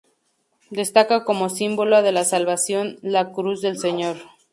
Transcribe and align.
Destaca 0.79 1.17
como 1.27 1.47
símbolo 1.49 2.01
de 2.01 2.25
salvación 2.25 2.97
la 3.03 3.31
Cruz 3.31 3.61
del 3.61 3.77
Señor. 3.77 4.17